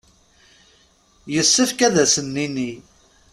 Yessefk 1.33 1.79
ad 1.87 1.95
sen-nini. 2.13 2.71